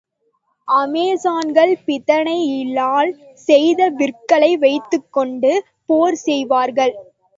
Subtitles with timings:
[0.67, 3.11] அமெசான்கள் பித்தளையினால்
[3.47, 5.51] செய்த விற்களை வைத்துக்கொண்டு
[5.89, 6.95] போர் செய்வார்கள்.